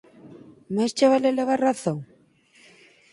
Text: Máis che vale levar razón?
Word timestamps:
Máis 0.75 0.91
che 0.97 1.09
vale 1.11 1.37
levar 1.37 1.59
razón? 1.69 1.99